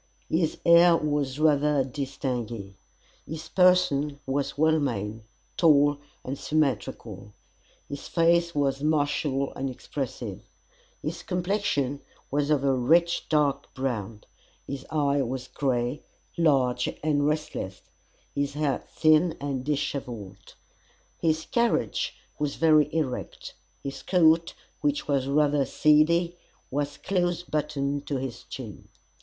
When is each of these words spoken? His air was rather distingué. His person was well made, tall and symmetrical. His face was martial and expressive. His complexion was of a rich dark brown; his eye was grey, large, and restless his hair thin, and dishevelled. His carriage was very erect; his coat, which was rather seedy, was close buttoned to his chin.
His 0.31 0.57
air 0.65 0.97
was 0.97 1.37
rather 1.39 1.83
distingué. 1.85 2.73
His 3.23 3.49
person 3.49 4.19
was 4.25 4.57
well 4.57 4.79
made, 4.79 5.21
tall 5.57 5.99
and 6.25 6.39
symmetrical. 6.39 7.33
His 7.87 8.07
face 8.07 8.55
was 8.55 8.81
martial 8.81 9.53
and 9.53 9.69
expressive. 9.69 10.41
His 11.03 11.21
complexion 11.21 12.01
was 12.31 12.49
of 12.49 12.63
a 12.63 12.73
rich 12.73 13.29
dark 13.29 13.71
brown; 13.75 14.23
his 14.65 14.87
eye 14.89 15.21
was 15.21 15.47
grey, 15.47 16.01
large, 16.35 16.89
and 17.03 17.27
restless 17.27 17.83
his 18.33 18.55
hair 18.55 18.83
thin, 18.87 19.37
and 19.39 19.63
dishevelled. 19.63 20.55
His 21.19 21.45
carriage 21.45 22.15
was 22.39 22.55
very 22.55 22.91
erect; 22.91 23.53
his 23.83 24.01
coat, 24.01 24.55
which 24.79 25.07
was 25.07 25.27
rather 25.27 25.63
seedy, 25.63 26.39
was 26.71 26.97
close 26.97 27.43
buttoned 27.43 28.07
to 28.07 28.17
his 28.17 28.45
chin. 28.45 28.87